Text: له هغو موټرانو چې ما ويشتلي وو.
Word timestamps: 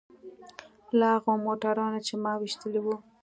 له 0.99 1.07
هغو 1.13 1.33
موټرانو 1.45 1.99
چې 2.07 2.13
ما 2.23 2.33
ويشتلي 2.37 2.79
وو. 2.83 2.95